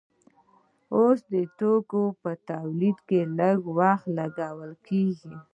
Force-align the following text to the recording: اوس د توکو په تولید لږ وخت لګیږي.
اوس 0.95 1.19
د 1.33 1.35
توکو 1.59 2.03
په 2.21 2.31
تولید 2.49 2.97
لږ 3.39 3.59
وخت 3.77 4.05
لګیږي. 4.17 5.35